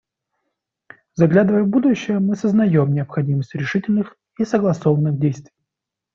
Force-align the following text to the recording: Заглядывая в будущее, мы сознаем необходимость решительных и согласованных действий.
Заглядывая 1.13 1.61
в 1.61 1.67
будущее, 1.67 2.17
мы 2.17 2.35
сознаем 2.35 2.91
необходимость 2.91 3.53
решительных 3.53 4.17
и 4.39 4.45
согласованных 4.45 5.19
действий. 5.19 5.53